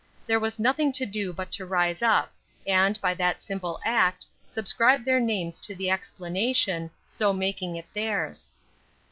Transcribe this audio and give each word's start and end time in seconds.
There 0.25 0.39
was 0.39 0.57
nothing 0.57 0.91
to 0.93 1.05
do 1.05 1.31
but 1.31 1.51
to 1.51 1.63
rise 1.67 2.01
up, 2.01 2.33
and, 2.65 2.99
by 3.01 3.13
that 3.13 3.43
simple 3.43 3.79
act, 3.85 4.25
subscribe 4.47 5.05
their 5.05 5.19
names 5.19 5.59
to 5.59 5.75
the 5.75 5.91
explanation 5.91 6.89
so 7.07 7.31
making 7.33 7.75
it 7.75 7.85
theirs. 7.93 8.49